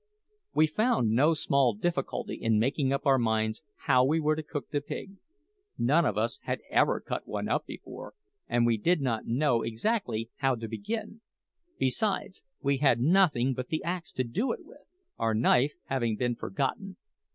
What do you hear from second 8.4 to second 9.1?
and we did